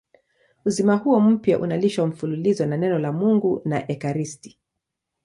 [0.65, 4.59] Uzima huo mpya unalishwa mfululizo na Neno la Mungu na ekaristi.